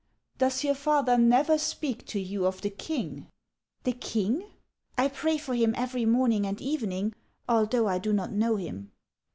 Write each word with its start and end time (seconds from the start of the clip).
"Does 0.39 0.63
your 0.63 0.73
father 0.73 1.15
never 1.15 1.59
speak 1.59 2.07
to 2.07 2.19
you 2.19 2.47
of 2.47 2.61
the 2.61 2.71
king?"" 2.71 3.27
The 3.83 3.91
king? 3.91 4.43
I 4.97 5.09
pray 5.09 5.37
for 5.37 5.53
him 5.53 5.75
every 5.77 6.05
morning 6.05 6.43
and 6.47 6.59
even 6.59 6.91
ing, 6.91 7.13
although 7.47 7.87
I 7.87 7.99
do 7.99 8.11
not 8.11 8.31
know 8.31 8.55
him." 8.55 8.93